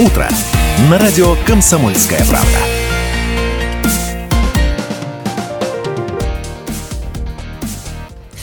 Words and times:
утро» 0.00 0.28
на 0.90 0.98
радио 0.98 1.36
«Комсомольская 1.46 2.24
правда». 2.26 2.75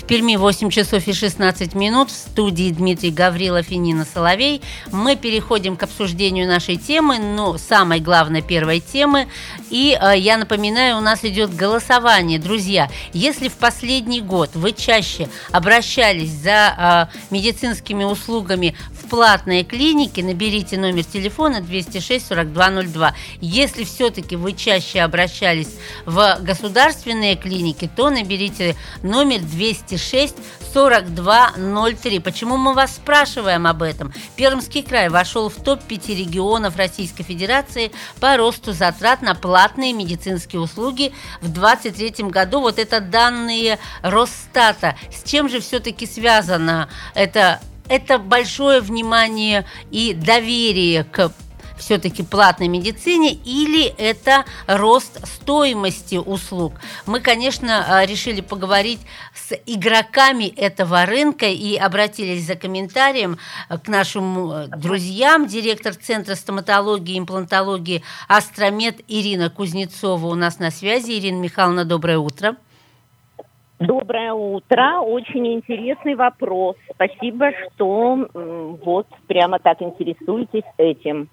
В 0.04 0.05
Перми 0.05 0.35
8 0.35 0.70
часов 0.70 1.07
и 1.07 1.13
16 1.13 1.75
минут. 1.75 2.11
В 2.11 2.13
студии 2.13 2.71
Дмитрий 2.71 3.09
Гаврилов 3.09 3.71
и 3.71 3.77
Нина 3.77 4.05
Соловей. 4.05 4.61
Мы 4.91 5.15
переходим 5.15 5.77
к 5.77 5.83
обсуждению 5.83 6.45
нашей 6.45 6.75
темы, 6.75 7.20
ну, 7.20 7.57
самой 7.57 8.02
главной 8.02 8.41
первой 8.41 8.81
темы. 8.81 9.29
И 9.70 9.97
э, 9.97 10.17
я 10.17 10.35
напоминаю, 10.35 10.97
у 10.97 10.99
нас 10.99 11.23
идет 11.23 11.55
голосование. 11.55 12.38
Друзья, 12.38 12.89
если 13.13 13.47
в 13.47 13.53
последний 13.53 14.20
год 14.20 14.49
вы 14.55 14.73
чаще 14.73 15.29
обращались 15.53 16.31
за 16.31 17.09
э, 17.09 17.34
медицинскими 17.34 18.04
услугами 18.04 18.76
в 18.91 19.07
платные 19.07 19.63
клиники, 19.63 20.20
наберите 20.20 20.77
номер 20.77 21.05
телефона 21.05 21.62
206 21.62 22.27
4202. 22.27 23.15
Если 23.40 23.85
все-таки 23.85 24.35
вы 24.35 24.51
чаще 24.51 24.99
обращались 24.99 25.70
в 26.05 26.40
государственные 26.41 27.38
клиники, 27.38 27.90
то 27.95 28.09
наберите 28.09 28.76
номер 29.01 29.40
206 29.40 29.92
206 29.97 30.35
4203. 30.73 32.20
Почему 32.20 32.57
мы 32.57 32.73
вас 32.73 32.95
спрашиваем 32.95 33.67
об 33.67 33.84
этом? 33.84 34.11
Пермский 34.35 34.81
край 34.81 35.09
вошел 35.09 35.49
в 35.49 35.55
топ-5 35.55 36.15
регионов 36.15 36.77
Российской 36.77 37.23
Федерации 37.23 37.91
по 38.20 38.35
росту 38.37 38.73
затрат 38.73 39.21
на 39.21 39.35
платные 39.35 39.93
медицинские 39.93 40.61
услуги 40.61 41.13
в 41.41 41.49
2023 41.51 42.25
году. 42.29 42.61
Вот 42.61 42.79
это 42.79 43.01
данные 43.01 43.77
Росстата. 44.01 44.95
С 45.11 45.29
чем 45.29 45.48
же 45.49 45.59
все-таки 45.59 46.07
связано 46.07 46.89
это 47.13 47.59
это 47.90 48.18
большое 48.18 48.79
внимание 48.79 49.65
и 49.91 50.13
доверие 50.13 51.03
к 51.03 51.34
все-таки 51.84 52.23
платной 52.23 52.70
медицине 52.70 53.34
или 53.34 53.93
это 53.98 54.45
рост 54.67 55.26
стоимости 55.27 56.15
услуг. 56.15 56.73
Мы, 57.05 57.20
конечно, 57.20 57.85
а, 57.87 58.05
решили 58.05 58.41
поговорить 58.41 59.01
с 59.34 59.53
игроками 59.65 60.45
этого 60.45 61.05
рынка 61.05 61.45
и 61.45 61.75
обратились 61.75 62.48
за 62.48 62.55
комментарием 62.55 63.37
а, 63.67 63.77
к 63.77 63.90
нашим 63.90 64.51
э, 64.51 64.67
друзьям. 64.67 65.45
Директор 65.47 65.94
Центра 65.94 66.35
стоматологии 66.35 67.16
и 67.16 67.19
имплантологии 67.19 68.01
Астромед 68.29 69.01
Ирина 69.09 69.50
Кузнецова 69.50 70.28
у 70.28 70.35
нас 70.35 70.59
на 70.59 70.72
связи. 70.72 71.19
Ирина 71.19 71.41
Михайловна, 71.41 71.84
доброе 71.84 72.18
утро. 72.18 72.56
Доброе 73.79 74.31
утро. 74.31 75.01
Очень 75.01 75.56
интересный 75.56 76.16
вопрос. 76.16 76.78
Спасибо, 76.94 77.51
что 77.51 78.29
вот 78.85 79.07
прямо 79.28 79.59
так 79.59 79.81
интересуетесь 79.81 80.63
этим. 80.78 81.28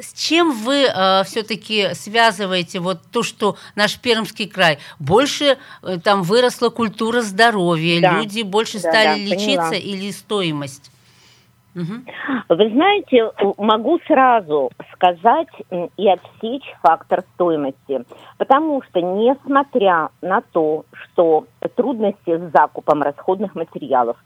С 0.00 0.12
чем 0.12 0.52
вы 0.52 0.84
э, 0.84 1.24
все-таки 1.24 1.94
связываете 1.94 2.80
вот 2.80 2.98
то, 3.12 3.22
что 3.22 3.56
наш 3.74 3.98
Пермский 3.98 4.48
край 4.48 4.78
больше 4.98 5.58
э, 5.82 5.98
там 6.02 6.22
выросла 6.22 6.68
культура 6.70 7.20
здоровья, 7.22 8.00
да. 8.00 8.20
люди 8.20 8.42
больше 8.42 8.80
да, 8.80 8.90
стали 8.90 9.24
да, 9.24 9.34
лечиться 9.34 9.70
поняла. 9.70 9.76
или 9.76 10.10
стоимость? 10.10 10.90
Угу. 11.76 12.56
Вы 12.56 12.70
знаете, 12.70 13.30
могу 13.58 13.98
сразу 14.06 14.70
сказать 14.94 15.48
и 15.98 16.08
отсечь 16.08 16.64
фактор 16.82 17.22
стоимости, 17.34 18.02
потому 18.38 18.80
что 18.82 19.00
несмотря 19.00 20.08
на 20.22 20.40
то, 20.40 20.86
что 20.92 21.44
трудности 21.74 22.38
с 22.38 22.52
закупом 22.52 23.02
расходных 23.02 23.54
материалов, 23.54 24.16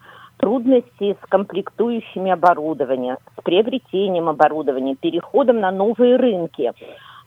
трудности 0.41 1.17
с 1.23 1.29
комплектующими 1.29 2.31
оборудования, 2.31 3.19
с 3.39 3.43
приобретением 3.43 4.29
оборудования, 4.29 4.97
переходом 4.97 5.61
на 5.61 5.71
новые 5.71 6.17
рынки. 6.17 6.73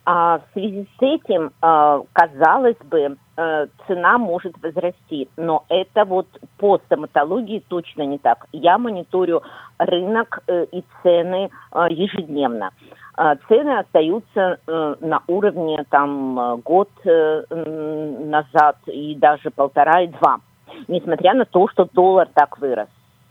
А 0.06 0.40
в 0.40 0.53
связи 0.53 0.85
с 0.97 1.01
этим, 1.01 1.51
а, 1.62 2.01
казалось 2.12 2.78
бы, 2.84 3.16
э, 3.38 3.68
цена 3.88 4.18
может 4.18 4.53
возрасти, 4.62 5.29
но 5.38 5.63
это 5.69 6.03
вот 6.03 6.28
по 6.57 6.78
стоматологии 6.79 7.63
точно 7.69 8.01
не 8.01 8.18
так. 8.18 8.46
Я 8.51 8.78
мониторю 8.78 9.44
рынок 9.78 10.40
э, 10.47 10.66
и 10.74 10.84
цены 11.01 11.50
э, 11.72 11.85
ежедневно. 11.90 12.72
А 13.16 13.35
цены 13.47 13.78
остаются 13.78 14.57
на 14.66 15.22
уровне 15.28 15.85
там 15.91 16.62
год 16.66 16.90
назад 17.06 18.78
и 18.88 19.13
даже 19.13 19.51
полтора 19.51 20.01
и 20.01 20.07
два, 20.07 20.40
несмотря 20.88 21.35
на 21.35 21.45
то, 21.45 21.68
что 21.68 21.88
доллар 21.94 22.28
так 22.34 22.57
вырос. 22.57 22.88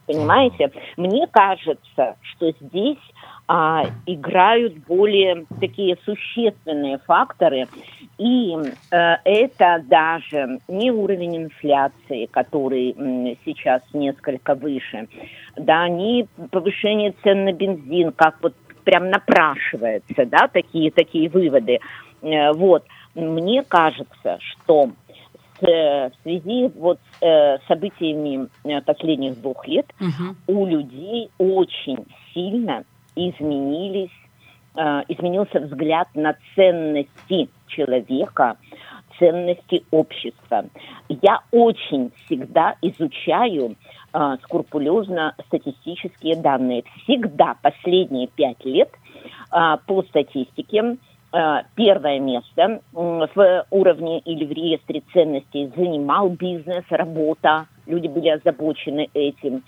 Понимаете? 0.06 0.70
Мне 0.96 1.26
кажется, 1.28 2.16
что 2.22 2.52
здесь 2.60 2.98
а, 3.46 3.84
играют 4.06 4.78
более 4.86 5.46
такие 5.60 5.96
существенные 6.04 6.98
факторы, 6.98 7.68
и 8.18 8.54
а, 8.90 9.18
это 9.24 9.82
даже 9.86 10.58
не 10.68 10.90
уровень 10.90 11.36
инфляции, 11.36 12.26
который 12.26 12.92
м, 12.92 13.36
сейчас 13.44 13.82
несколько 13.92 14.54
выше, 14.54 15.08
да, 15.56 15.88
не 15.88 16.26
повышение 16.50 17.14
цен 17.22 17.44
на 17.44 17.52
бензин, 17.52 18.12
как 18.12 18.36
вот 18.42 18.54
прям 18.84 19.10
напрашивается, 19.10 20.26
да, 20.26 20.48
такие, 20.48 20.90
такие 20.90 21.28
выводы. 21.28 21.78
Э, 22.22 22.52
вот. 22.52 22.84
Мне 23.14 23.62
кажется, 23.62 24.38
что 24.40 24.90
Э, 25.62 26.10
в 26.10 26.12
связи 26.24 26.72
вот 26.74 26.98
с 27.20 27.24
э, 27.24 27.58
событиями 27.68 28.48
э, 28.64 28.80
последних 28.80 29.40
двух 29.40 29.64
лет 29.68 29.86
угу. 30.00 30.34
у 30.48 30.66
людей 30.66 31.30
очень 31.38 32.04
сильно 32.34 32.84
изменились, 33.14 34.10
изменился 34.74 35.60
взгляд 35.60 36.08
на 36.14 36.34
ценности 36.54 37.50
человека, 37.66 38.56
ценности 39.18 39.84
общества. 39.90 40.64
Я 41.10 41.40
очень 41.50 42.10
всегда 42.24 42.76
изучаю 42.80 43.76
скрупулезно 44.44 45.34
статистические 45.48 46.36
данные. 46.36 46.84
Всегда 47.02 47.56
последние 47.60 48.28
пять 48.28 48.64
лет 48.64 48.88
по 49.50 50.02
статистике 50.04 50.82
Э, 50.82 50.96
первое 51.74 52.20
место 52.20 52.80
в 52.92 53.66
уровне 53.70 54.18
или 54.20 54.44
в 54.44 54.52
реестре 54.52 55.02
ценностей 55.12 55.72
занимал 55.74 56.28
бизнес, 56.28 56.84
работа, 56.90 57.66
люди 57.86 58.08
были 58.08 58.28
озабочены 58.28 59.08
этим. 59.14 59.62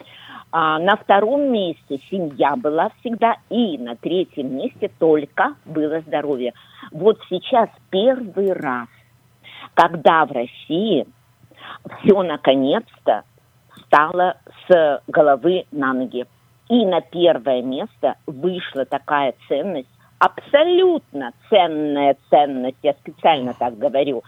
А 0.52 0.78
на 0.78 0.96
втором 0.96 1.50
месте 1.50 1.98
семья 2.10 2.54
была 2.56 2.90
всегда, 3.00 3.36
и 3.50 3.76
на 3.78 3.96
третьем 3.96 4.56
месте 4.56 4.90
только 4.98 5.54
было 5.64 6.00
здоровье. 6.00 6.52
Вот 6.92 7.18
сейчас 7.28 7.68
первый 7.90 8.52
раз, 8.52 8.88
когда 9.74 10.24
в 10.26 10.32
России 10.32 11.06
все 12.02 12.22
наконец-то 12.22 13.24
стало 13.86 14.36
с 14.68 15.02
головы 15.08 15.64
на 15.72 15.92
ноги. 15.92 16.26
И 16.68 16.86
на 16.86 17.00
первое 17.00 17.62
место 17.62 18.14
вышла 18.26 18.84
такая 18.84 19.34
ценность, 19.48 19.88
абсолютно 20.18 21.32
ценная 21.48 22.16
ценность, 22.30 22.78
я 22.82 22.94
специально 22.94 23.54
так 23.54 23.78
говорю, 23.78 24.22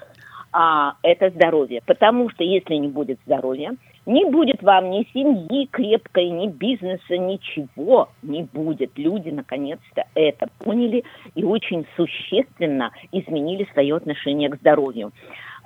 а, 0.53 0.95
это 1.03 1.31
здоровье. 1.31 1.83
Потому 1.85 2.31
что 2.31 2.43
если 2.45 2.75
не 2.75 2.89
будет 2.89 3.19
здоровья, 3.27 3.77
не 4.07 4.25
будет 4.25 4.63
вам 4.63 4.91
ни 4.91 5.07
семьи 5.13 5.67
крепкой, 5.67 6.31
ни 6.31 6.49
бизнеса, 6.49 7.19
ничего 7.19 8.09
не 8.23 8.45
будет. 8.45 8.93
Люди 8.97 9.31
наконец-то 9.31 10.05
это 10.15 10.47
поняли 10.59 11.05
и 11.35 11.45
очень 11.45 11.87
существенно 11.97 12.93
изменили 13.13 13.69
свое 13.73 13.97
отношение 13.97 14.49
к 14.49 14.57
здоровью. 14.57 15.13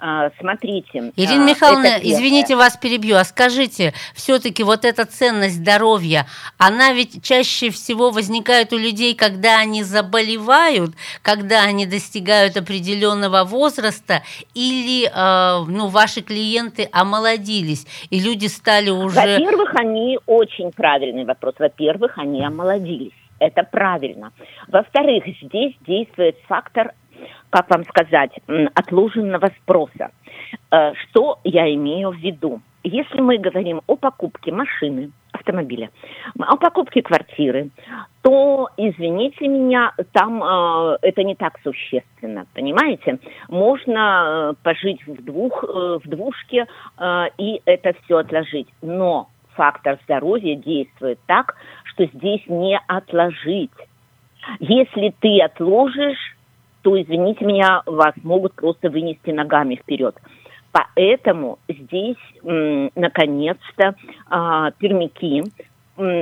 А, 0.03 0.31
смотрите. 0.41 1.13
Ирина 1.17 1.45
а, 1.45 1.49
Михайловна, 1.49 1.99
извините, 2.03 2.57
вас 2.57 2.77
перебью. 2.79 3.17
А 3.17 3.25
скажите, 3.25 3.93
все-таки 4.15 4.63
вот 4.63 4.87
эта 4.87 5.05
ценность 5.05 5.57
здоровья, 5.57 6.27
она 6.57 6.93
ведь 6.93 7.23
чаще 7.23 7.69
всего 7.69 8.11
возникает 8.11 8.73
у 8.73 8.79
людей, 8.79 9.15
когда 9.15 9.59
они 9.59 9.83
заболевают, 9.83 10.93
когда 11.21 11.65
они 11.65 11.85
достигают 11.85 12.57
определенного 12.57 13.45
возраста, 13.45 14.23
или 14.55 15.07
э, 15.07 15.65
ну, 15.69 15.89
ваши 15.89 16.23
клиенты 16.23 16.89
омолодились, 16.93 17.87
и 18.09 18.21
люди 18.21 18.47
стали 18.47 18.89
уже... 18.89 19.17
Во-первых, 19.17 19.75
они 19.75 20.19
очень 20.25 20.73
правильный 20.73 21.27
вопрос. 21.27 21.55
Во-первых, 21.59 22.17
они 22.17 22.43
омолодились. 22.43 23.13
Это 23.39 23.65
правильно. 23.65 24.33
Во-вторых, 24.69 25.25
здесь 25.43 25.75
действует 25.87 26.37
фактор 26.47 26.93
как 27.51 27.69
вам 27.71 27.85
сказать, 27.85 28.33
отложенного 28.75 29.51
спроса. 29.63 30.11
Э, 30.71 30.93
что 30.95 31.39
я 31.45 31.73
имею 31.75 32.11
в 32.11 32.17
виду? 32.17 32.61
Если 32.83 33.21
мы 33.21 33.37
говорим 33.39 33.83
о 33.87 33.97
покупке 33.97 34.53
машины, 34.53 35.11
автомобиля, 35.33 35.91
о 36.39 36.57
покупке 36.57 37.03
квартиры, 37.03 37.71
то, 38.23 38.69
извините 38.77 39.49
меня, 39.49 39.93
там 40.13 40.43
э, 40.43 40.99
это 41.03 41.23
не 41.23 41.35
так 41.35 41.59
существенно, 41.63 42.47
понимаете? 42.55 43.19
Можно 43.49 44.53
э, 44.53 44.55
пожить 44.63 45.07
в, 45.07 45.23
двух, 45.23 45.63
э, 45.65 45.99
в 46.03 46.09
двушке 46.09 46.67
э, 46.99 47.25
и 47.39 47.61
это 47.65 47.95
все 48.05 48.19
отложить, 48.19 48.69
но 48.83 49.29
фактор 49.55 49.99
здоровья 50.05 50.57
действует 50.57 51.19
так, 51.27 51.57
что 51.85 52.07
здесь 52.07 52.43
не 52.47 52.81
отложить 52.87 53.71
Если 54.59 55.15
ты 55.21 55.41
отложишь, 55.41 56.37
то, 56.83 57.01
извините 57.01 57.45
меня, 57.45 57.83
вас 57.87 58.15
могут 58.23 58.55
просто 58.55 58.91
вынести 58.91 59.31
ногами 59.31 59.77
вперед. 59.77 60.17
Поэтому 60.73 61.59
здесь, 61.69 62.17
наконец-то, 62.43 63.97
а, 64.29 64.71
пермяки 64.73 65.43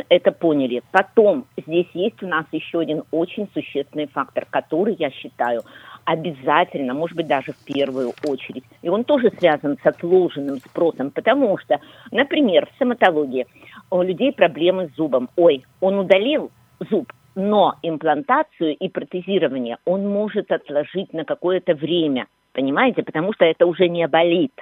это 0.08 0.32
поняли. 0.32 0.82
Потом 0.90 1.44
здесь 1.56 1.86
есть 1.94 2.22
у 2.22 2.26
нас 2.26 2.46
еще 2.50 2.80
один 2.80 3.04
очень 3.10 3.48
существенный 3.54 4.08
фактор, 4.08 4.46
который, 4.50 4.96
я 4.98 5.10
считаю, 5.10 5.62
обязательно, 6.04 6.94
может 6.94 7.16
быть, 7.16 7.26
даже 7.26 7.52
в 7.52 7.64
первую 7.64 8.12
очередь. 8.26 8.64
И 8.82 8.88
он 8.88 9.04
тоже 9.04 9.30
связан 9.38 9.78
с 9.82 9.86
отложенным 9.86 10.58
спросом, 10.58 11.10
потому 11.10 11.58
что, 11.58 11.78
например, 12.10 12.66
в 12.66 12.74
стоматологии 12.76 13.46
у 13.90 14.02
людей 14.02 14.32
проблемы 14.32 14.88
с 14.88 14.96
зубом. 14.96 15.28
Ой, 15.36 15.64
он 15.80 15.98
удалил 15.98 16.50
зуб, 16.90 17.12
но 17.38 17.76
имплантацию 17.82 18.74
и 18.74 18.88
протезирование 18.88 19.78
он 19.84 20.08
может 20.08 20.50
отложить 20.50 21.12
на 21.12 21.24
какое-то 21.24 21.74
время, 21.74 22.26
понимаете, 22.52 23.04
потому 23.04 23.32
что 23.32 23.44
это 23.44 23.64
уже 23.64 23.88
не 23.88 24.08
болит. 24.08 24.52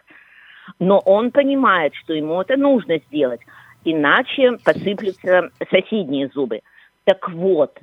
Но 0.78 0.98
он 0.98 1.30
понимает, 1.30 1.94
что 1.94 2.12
ему 2.12 2.38
это 2.38 2.58
нужно 2.58 2.98
сделать, 2.98 3.40
иначе 3.84 4.58
посыплются 4.62 5.48
соседние 5.70 6.28
зубы. 6.28 6.60
Так 7.04 7.30
вот, 7.30 7.78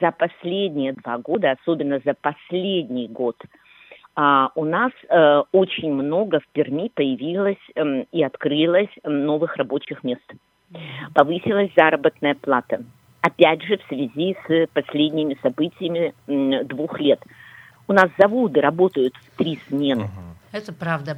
за 0.00 0.10
последние 0.10 0.94
два 0.94 1.18
года, 1.18 1.52
особенно 1.52 2.00
за 2.04 2.14
последний 2.20 3.06
год, 3.06 3.36
а, 4.16 4.50
у 4.56 4.64
нас 4.64 4.90
э, 5.08 5.42
очень 5.52 5.92
много 5.92 6.40
в 6.40 6.48
Перми 6.48 6.90
появилось 6.92 7.62
э, 7.76 8.04
и 8.10 8.24
открылось 8.24 8.90
новых 9.04 9.56
рабочих 9.56 10.02
мест. 10.02 10.28
Повысилась 11.14 11.70
заработная 11.76 12.34
плата. 12.34 12.82
Опять 13.22 13.62
же, 13.62 13.78
в 13.78 13.82
связи 13.88 14.36
с 14.46 14.66
последними 14.74 15.38
событиями 15.42 16.12
двух 16.64 16.98
лет. 17.00 17.22
У 17.86 17.92
нас 17.92 18.10
заводы 18.18 18.60
работают 18.60 19.14
в 19.16 19.38
три 19.38 19.60
смены. 19.68 20.10
Это 20.50 20.72
правда. 20.72 21.16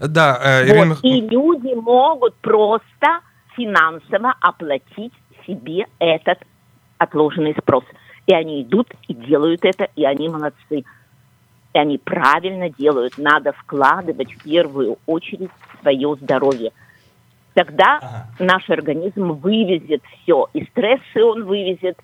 Да, 0.00 0.38
э, 0.42 0.68
Ирина... 0.68 0.94
вот, 0.94 1.04
И 1.04 1.20
люди 1.22 1.74
могут 1.74 2.34
просто 2.36 3.20
финансово 3.56 4.34
оплатить 4.40 5.12
себе 5.46 5.86
этот 5.98 6.38
отложенный 6.98 7.54
спрос. 7.58 7.84
И 8.26 8.34
они 8.34 8.62
идут 8.62 8.88
и 9.08 9.14
делают 9.14 9.64
это, 9.64 9.88
и 9.96 10.04
они 10.04 10.28
молодцы. 10.28 10.84
И 11.72 11.78
они 11.78 11.98
правильно 11.98 12.68
делают. 12.68 13.16
Надо 13.16 13.52
вкладывать 13.52 14.32
в 14.32 14.42
первую 14.42 14.98
очередь 15.06 15.50
свое 15.80 16.16
здоровье. 16.20 16.72
Тогда 17.54 17.98
ага. 17.98 18.28
наш 18.38 18.68
организм 18.70 19.32
вывезет 19.32 20.02
все. 20.22 20.48
И 20.52 20.64
стрессы 20.66 21.22
он 21.22 21.44
вывезет, 21.44 21.98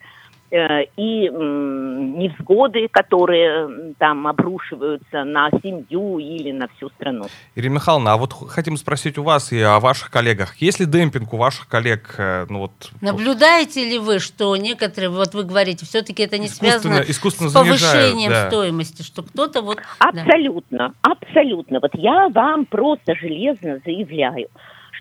Э, 0.49 0.85
и 0.97 1.29
невзгоды, 1.29 2.87
которые 2.89 3.95
там 3.99 4.29
обрушиваются 4.29 5.25
на 5.25 5.51
семью 5.61 6.21
или 6.21 6.53
на 6.53 6.69
всю 6.69 6.89
страну. 6.91 7.25
Ирина 7.57 7.75
Михайловна, 7.75 8.13
а 8.13 8.17
вот 8.17 8.33
хотим 8.33 8.77
спросить 8.77 9.19
у 9.19 9.25
вас 9.25 9.51
и 9.51 9.61
о 9.61 9.81
ваших 9.81 10.09
коллегах. 10.09 10.55
Есть 10.59 10.79
ли 10.79 10.87
демпинг 10.87 11.33
у 11.35 11.37
ваших 11.37 11.67
коллег? 11.67 12.15
Э, 12.19 12.47
ну, 12.49 12.61
вот, 12.61 12.93
Наблюдаете 13.01 13.91
ли 13.91 13.99
вы, 13.99 14.21
что 14.21 14.55
некоторые, 14.57 15.11
вот 15.11 15.35
вы 15.35 15.43
говорите, 15.43 15.85
все-таки 15.85 16.23
это 16.23 16.39
не 16.39 16.47
связано 16.47 17.03
искусственно 17.09 17.51
с 17.51 17.53
повышением 17.53 18.31
да. 18.31 18.47
стоимости, 18.47 19.03
что 19.03 19.25
кто-то 19.25 19.63
вот... 19.63 19.79
Абсолютно, 19.99 20.79
да. 20.79 20.93
абсолютно. 21.03 21.81
Вот 21.83 21.91
я 21.95 22.29
вам 22.29 22.67
просто 22.67 23.17
железно 23.17 23.81
заявляю, 23.85 24.49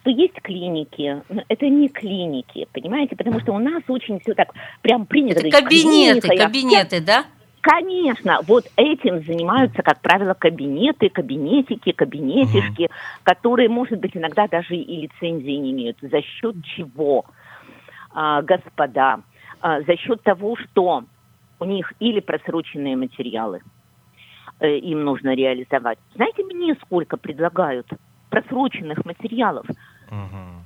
что 0.06 0.12
есть 0.12 0.40
клиники, 0.44 1.24
это 1.48 1.68
не 1.68 1.90
клиники, 1.90 2.68
понимаете, 2.72 3.16
потому 3.16 3.40
что 3.40 3.54
у 3.54 3.60
нас 3.60 3.82
очень 3.88 4.20
все 4.20 4.36
так 4.36 4.50
прям 4.84 5.08
принято. 5.08 5.40
Это 5.40 5.62
кабинеты, 5.62 6.28
клиника, 6.28 6.46
кабинеты, 6.46 7.02
да? 7.02 7.26
Конечно, 7.62 8.42
вот 8.44 8.66
этим 8.76 9.24
занимаются, 9.24 9.82
как 9.82 10.00
правило, 10.02 10.36
кабинеты, 10.36 11.10
кабинетики, 11.10 11.92
кабинетишки, 11.92 12.84
угу. 12.84 12.94
которые, 13.24 13.68
может 13.70 14.00
быть, 14.00 14.16
иногда 14.16 14.48
даже 14.48 14.76
и 14.76 15.02
лицензии 15.02 15.58
не 15.58 15.72
имеют. 15.72 15.98
За 16.02 16.22
счет 16.22 16.56
чего, 16.64 17.26
а, 18.14 18.44
господа? 18.44 19.22
А, 19.60 19.82
за 19.82 19.98
счет 19.98 20.22
того, 20.22 20.56
что 20.58 21.06
у 21.60 21.66
них 21.66 21.92
или 22.00 22.20
просроченные 22.20 22.96
материалы, 22.96 23.62
э, 24.60 24.78
им 24.78 25.04
нужно 25.04 25.34
реализовать. 25.34 25.98
Знаете, 26.14 26.44
мне 26.44 26.76
сколько 26.84 27.18
предлагают 27.18 27.88
просроченных 28.30 29.06
материалов? 29.06 29.66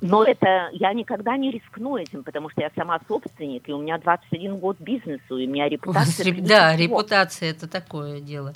Но 0.02 0.24
это 0.24 0.70
я 0.72 0.94
никогда 0.94 1.38
не 1.38 1.52
рискну 1.52 1.98
этим, 1.98 2.24
потому 2.24 2.50
что 2.50 2.62
я 2.62 2.72
сама 2.76 3.00
собственник, 3.08 3.68
и 3.68 3.74
у 3.74 3.82
меня 3.82 3.98
21 3.98 4.58
год 4.58 4.78
бизнесу, 4.80 5.38
и 5.38 5.48
у 5.48 5.50
меня 5.50 5.68
репутация. 5.68 6.34
Да, 6.42 6.76
репутация 6.76 7.52
это 7.52 7.70
такое 7.70 8.22
дело. 8.22 8.54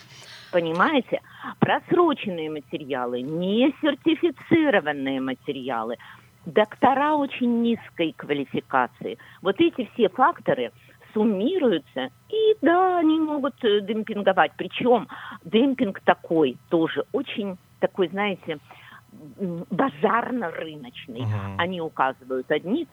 Понимаете? 0.51 1.21
Просроченные 1.59 2.49
материалы, 2.49 3.21
не 3.21 3.73
сертифицированные 3.81 5.19
материалы, 5.19 5.97
доктора 6.45 7.15
очень 7.15 7.61
низкой 7.61 8.13
квалификации. 8.15 9.17
Вот 9.41 9.59
эти 9.59 9.89
все 9.93 10.09
факторы 10.09 10.71
суммируются, 11.13 12.09
и 12.29 12.55
да, 12.61 12.99
они 12.99 13.19
могут 13.19 13.55
э, 13.63 13.81
демпинговать. 13.81 14.51
Причем 14.57 15.07
демпинг 15.43 15.99
такой 16.01 16.57
тоже 16.69 17.03
очень 17.11 17.57
такой, 17.79 18.07
знаете, 18.09 18.59
базарно-рыночный. 19.69 21.21
Угу. 21.21 21.57
Они 21.57 21.81
указывают 21.81 22.51
одни 22.51 22.87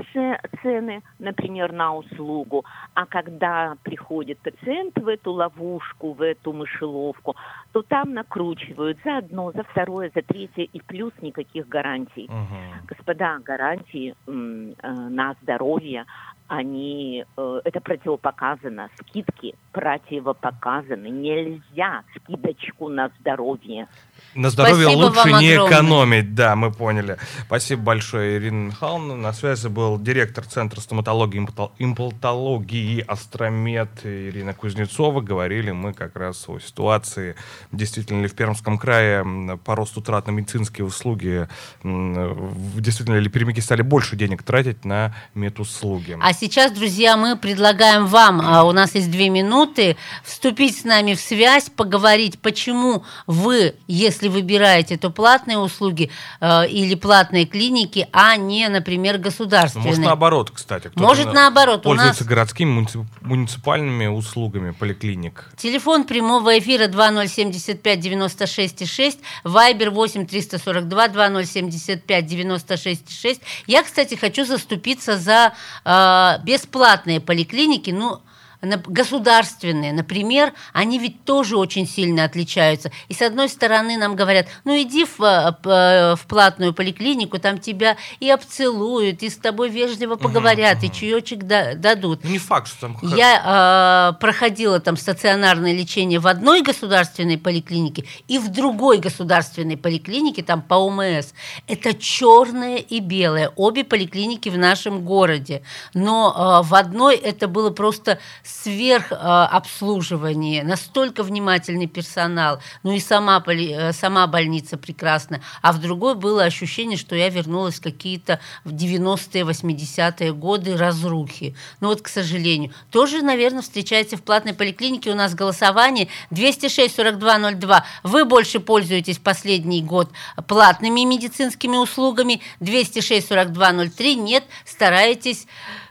цены, 0.62 1.02
например, 1.19 1.72
на 1.72 1.94
услугу, 1.94 2.64
а 2.94 3.06
когда 3.06 3.76
приходит 3.82 4.38
пациент 4.38 4.99
в 4.99 5.08
эту 5.08 5.32
ловушку, 5.32 6.12
в 6.12 6.22
эту 6.22 6.52
мышеловку, 6.52 7.37
то 7.72 7.82
там 7.82 8.14
накручивают 8.14 8.99
за 9.05 9.19
одно, 9.19 9.52
за 9.52 9.62
второе, 9.64 10.11
за 10.14 10.22
третье, 10.22 10.62
и 10.62 10.81
плюс 10.81 11.12
никаких 11.20 11.69
гарантий. 11.69 12.25
Угу. 12.25 12.87
Господа, 12.88 13.38
гарантии 13.44 14.14
э, 14.26 14.31
на 14.31 15.34
здоровье, 15.43 16.06
они, 16.50 17.25
э, 17.37 17.61
это 17.64 17.81
противопоказано, 17.81 18.90
скидки 18.99 19.55
противопоказаны, 19.73 21.06
нельзя 21.06 22.02
скидочку 22.16 22.88
на 22.88 23.08
здоровье. 23.20 23.87
На 24.34 24.50
здоровье 24.50 24.84
Спасибо 24.84 25.05
лучше 25.05 25.32
не 25.43 25.52
огромное. 25.52 25.76
экономить, 25.76 26.34
да, 26.34 26.55
мы 26.55 26.70
поняли. 26.70 27.17
Спасибо 27.46 27.82
большое, 27.82 28.37
Ирина 28.38 28.66
Михайловна. 28.68 29.16
На 29.16 29.33
связи 29.33 29.66
был 29.66 29.99
директор 29.99 30.45
Центра 30.45 30.80
стоматологии 30.80 31.45
и 31.78 31.85
имплантологии 31.85 33.04
Астромед 33.06 33.88
Ирина 34.04 34.54
Кузнецова. 34.54 35.21
Говорили 35.21 35.73
мы 35.73 35.95
как 35.95 36.16
раз 36.16 36.49
о 36.49 36.61
ситуации, 36.61 37.35
действительно 37.73 38.23
ли 38.23 38.28
в 38.28 38.35
Пермском 38.35 38.78
крае 38.78 39.25
по 39.64 39.75
росту 39.75 40.00
трат 40.00 40.28
на 40.28 40.30
медицинские 40.30 40.85
услуги, 40.85 41.49
действительно 41.83 43.16
ли 43.16 43.28
перемики 43.28 43.61
стали 43.61 43.83
больше 43.83 44.14
денег 44.14 44.45
тратить 44.45 44.85
на 44.85 45.12
медуслуги. 45.35 46.16
А 46.21 46.33
сейчас, 46.33 46.71
друзья, 46.71 47.16
мы 47.16 47.37
предлагаем 47.37 48.06
вам, 48.06 48.40
а, 48.40 48.62
у 48.62 48.73
нас 48.73 48.95
есть 48.95 49.11
две 49.11 49.28
минуты, 49.28 49.97
вступить 50.23 50.78
с 50.78 50.85
нами 50.85 51.14
в 51.14 51.21
связь, 51.21 51.68
поговорить, 51.68 52.38
почему 52.38 53.04
вы, 53.26 53.75
если 53.88 54.10
выбираете, 54.29 54.97
то 54.97 55.11
платные 55.11 55.59
услуги 55.59 56.11
э, 56.40 56.69
или 56.69 56.95
платные 56.95 57.47
клиники, 57.47 58.09
а 58.12 58.37
не, 58.37 58.69
например, 58.69 59.19
государственные. 59.19 59.88
Может, 59.88 60.05
наоборот, 60.05 60.50
кстати. 60.50 60.90
Может, 60.95 61.33
наоборот. 61.33 61.83
Пользуется 61.83 62.23
у 62.23 62.25
нас... 62.25 62.29
городскими 62.29 62.87
муниципальными 63.21 64.07
услугами 64.07 64.73
поликлиник. 64.73 65.50
Телефон 65.57 66.05
прямого 66.05 66.59
эфира 66.59 66.87
2075 66.87 68.00
96 68.00 68.88
6, 68.88 69.19
Вайбер 69.45 69.90
8 69.90 70.26
342 70.26 71.09
2075 71.09 72.26
96 72.26 73.21
6. 73.21 73.40
Я, 73.67 73.83
кстати, 73.83 74.14
хочу 74.14 74.45
заступиться 74.45 75.17
за 75.17 75.52
э, 75.85 76.38
бесплатные 76.45 77.21
поликлиники, 77.21 77.90
ну, 77.90 78.21
государственные, 78.62 79.93
например, 79.93 80.52
они 80.73 80.99
ведь 80.99 81.25
тоже 81.25 81.57
очень 81.57 81.87
сильно 81.87 82.25
отличаются. 82.25 82.90
И 83.09 83.14
с 83.14 83.23
одной 83.23 83.49
стороны 83.49 83.97
нам 83.97 84.17
говорят, 84.17 84.49
ну 84.64 84.81
иди 84.81 85.05
в, 85.05 85.21
э, 85.21 86.14
в 86.17 86.26
платную 86.26 86.75
поликлинику, 86.75 87.38
там 87.38 87.59
тебя 87.59 87.97
и 88.21 88.31
обцелуют, 88.31 89.23
и 89.23 89.31
с 89.31 89.37
тобой 89.37 89.71
вежливо 89.71 90.17
поговорят, 90.17 90.79
угу, 90.79 90.87
и 90.87 90.93
чаечек 90.93 91.45
да, 91.45 91.75
дадут. 91.75 92.25
Ну, 92.25 92.31
не 92.31 92.38
факт, 92.38 92.69
что 92.69 92.81
там... 92.81 92.99
Я 93.17 94.12
э, 94.14 94.21
проходила 94.21 94.81
там 94.81 94.97
стационарное 94.97 95.73
лечение 95.73 96.19
в 96.19 96.26
одной 96.26 96.62
государственной 96.62 97.38
поликлинике 97.38 98.05
и 98.29 98.38
в 98.38 98.49
другой 98.49 98.99
государственной 98.99 99.76
поликлинике, 99.76 100.43
там 100.43 100.61
по 100.61 100.75
ОМС. 100.75 101.33
Это 101.67 101.95
черное 101.95 102.76
и 102.76 103.00
белое, 103.00 103.50
обе 103.57 103.85
поликлиники 103.85 104.49
в 104.49 104.59
нашем 104.59 105.05
городе. 105.05 105.62
Но 105.95 106.62
э, 106.62 106.67
в 106.67 106.75
одной 106.75 107.17
это 107.17 107.49
было 107.49 107.71
просто 107.71 108.19
сверхобслуживание, 108.62 110.64
настолько 110.64 111.23
внимательный 111.23 111.87
персонал, 111.87 112.61
ну 112.83 112.92
и 112.92 113.00
сама, 113.00 113.42
э, 113.47 113.92
сама 113.92 114.26
больница 114.26 114.76
прекрасна. 114.76 115.40
А 115.62 115.73
в 115.73 115.80
другой 115.80 116.14
было 116.14 116.45
ощущение, 116.45 116.99
что 116.99 117.14
я 117.14 117.28
вернулась 117.28 117.76
в 117.76 117.83
какие-то 117.83 118.40
в 118.64 118.75
90-е, 118.75 119.45
80-е 119.45 120.33
годы 120.33 120.76
разрухи. 120.76 121.54
Ну 121.80 121.88
вот, 121.88 122.02
к 122.02 122.09
сожалению. 122.09 122.73
Тоже, 122.90 123.23
наверное, 123.23 123.62
встречается 123.62 124.16
в 124.16 124.23
платной 124.23 124.54
поликлинике. 124.54 125.11
У 125.11 125.14
нас 125.14 125.35
голосование 125.35 126.09
206-4202. 126.30 127.83
Вы 128.02 128.25
больше 128.25 128.61
пользуетесь 128.61 129.19
последний 129.19 129.83
год 129.83 130.11
платными 130.47 131.04
медицинскими 131.04 131.76
услугами. 131.76 132.40
206-4203 132.61 134.14
нет, 134.14 134.45
стараетесь 134.64 135.47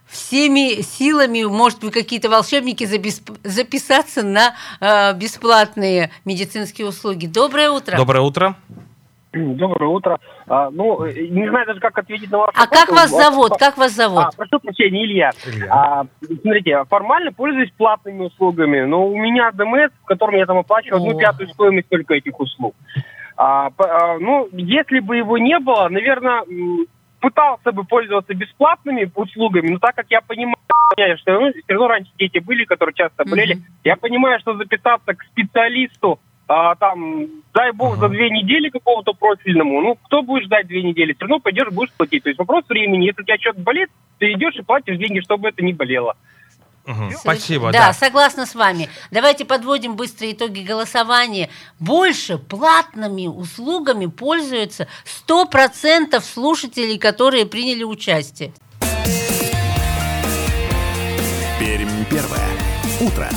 всеми 0.09 0.81
силами, 0.81 1.43
может 1.43 1.79
быть, 1.81 1.93
какие-то 1.93 2.29
волшебники 2.29 2.85
записаться 2.85 4.23
на 4.23 4.55
э, 4.81 5.13
бесплатные 5.13 6.11
медицинские 6.25 6.87
услуги. 6.87 7.27
Доброе 7.27 7.69
утро. 7.69 7.95
Доброе 7.95 8.21
утро. 8.21 8.55
Доброе 9.31 9.89
утро. 9.89 10.19
А, 10.47 10.71
ну, 10.71 11.05
не 11.05 11.47
знаю 11.49 11.67
даже, 11.67 11.79
как 11.79 11.95
ответить 11.99 12.31
на 12.31 12.39
ваш 12.39 12.49
А 12.55 12.61
вопрос. 12.61 12.79
как 12.79 12.89
вас 12.89 13.09
зовут? 13.11 13.57
Как 13.59 13.77
вас 13.77 13.91
зовут? 13.91 14.23
А, 14.23 14.29
прошу 14.35 14.59
прощения, 14.59 15.05
Илья. 15.05 15.31
Илья. 15.45 15.67
А, 15.69 16.05
смотрите, 16.41 16.83
формально 16.89 17.31
пользуюсь 17.31 17.71
платными 17.77 18.23
услугами, 18.23 18.81
но 18.81 19.05
у 19.05 19.15
меня 19.15 19.51
ДМС, 19.51 19.91
в 20.01 20.05
котором 20.05 20.35
я 20.35 20.47
там 20.47 20.57
оплачиваю 20.57 21.03
одну 21.03 21.19
пятую 21.19 21.49
стоимость 21.49 21.89
только 21.89 22.15
этих 22.15 22.39
услуг. 22.39 22.73
А, 23.37 23.69
а, 23.77 24.17
ну, 24.17 24.49
если 24.51 24.99
бы 24.99 25.17
его 25.17 25.37
не 25.37 25.59
было, 25.59 25.87
наверное, 25.89 26.43
пытался 27.19 27.71
бы 27.71 27.83
пользоваться 27.83 28.33
бесплатными 28.33 29.09
услугами, 29.13 29.71
но 29.71 29.79
так 29.79 29.95
как 29.95 30.05
я 30.09 30.21
понимаю, 30.21 30.55
что 31.17 31.39
ну, 31.39 31.51
все 31.51 31.63
равно 31.67 31.87
раньше 31.87 32.11
дети 32.17 32.39
были, 32.39 32.65
которые 32.65 32.93
часто 32.95 33.23
болели, 33.25 33.55
mm-hmm. 33.55 33.81
я 33.83 33.95
понимаю, 33.95 34.39
что 34.39 34.55
записаться 34.55 35.13
к 35.13 35.23
специалисту 35.23 36.19
а, 36.49 36.73
там, 36.75 37.27
дай 37.53 37.71
бог, 37.71 37.93
uh-huh. 37.93 37.99
за 37.99 38.09
две 38.09 38.31
недели 38.31 38.69
какого-то 38.69 39.13
профильному, 39.13 39.81
ну, 39.81 39.95
кто 40.03 40.23
будет 40.23 40.45
ждать 40.45 40.65
две 40.65 40.81
недели? 40.81 41.13
Все 41.13 41.21
равно 41.21 41.39
пойдешь, 41.39 41.69
будешь 41.71 41.93
платить. 41.93 42.23
То 42.23 42.29
есть 42.29 42.39
вопрос 42.39 42.65
времени. 42.67 43.05
Если 43.05 43.21
у 43.21 43.23
тебя 43.23 43.37
что-то 43.37 43.61
болит, 43.61 43.89
ты 44.17 44.33
идешь 44.33 44.55
и 44.55 44.63
платишь 44.63 44.97
деньги, 44.97 45.19
чтобы 45.19 45.49
это 45.49 45.63
не 45.63 45.73
болело. 45.73 46.17
Угу. 46.89 47.11
Спасибо. 47.19 47.71
Да, 47.71 47.87
да, 47.87 47.93
согласна 47.93 48.47
с 48.47 48.55
вами. 48.55 48.89
Давайте 49.11 49.45
подводим 49.45 49.95
быстрые 49.95 50.33
итоги 50.33 50.61
голосования. 50.61 51.49
Больше 51.77 52.39
платными 52.39 53.27
услугами 53.27 54.07
пользуются 54.07 54.87
100% 55.27 56.19
слушателей, 56.21 56.97
которые 56.97 57.45
приняли 57.45 57.83
участие. 57.83 58.53
Пермь 61.59 62.05
первое. 62.09 62.49
Утро. 62.99 63.29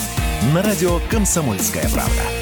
На 0.55 0.63
радио 0.63 0.99
«Комсомольская 1.11 1.89
правда». 1.91 2.42